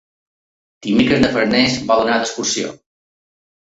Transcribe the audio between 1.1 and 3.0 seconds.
na Farners vol anar d'excursió.